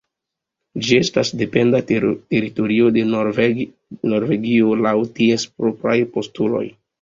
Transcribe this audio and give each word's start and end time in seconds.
Ĝi 0.85 0.95
estas 1.01 1.29
dependa 1.41 1.81
teritorio 1.91 2.87
de 2.95 3.03
Norvegio 3.11 4.73
laŭ 4.87 4.95
ties 5.21 5.47
propraj 5.61 5.97
postuloj. 6.19 6.65